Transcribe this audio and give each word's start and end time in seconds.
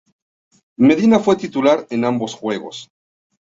Medina 0.79 1.19
fue 1.19 1.35
titular 1.35 1.85
en 1.91 2.05
ambos 2.05 2.33
juegos. 2.33 2.89